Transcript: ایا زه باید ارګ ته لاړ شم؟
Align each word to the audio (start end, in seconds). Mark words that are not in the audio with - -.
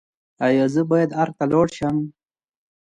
ایا 0.45 0.65
زه 0.73 0.81
باید 0.89 1.09
ارګ 1.21 1.33
ته 1.39 1.45
لاړ 1.51 1.67
شم؟ 1.77 1.95